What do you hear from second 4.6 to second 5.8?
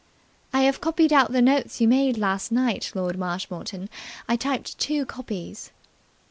two copies."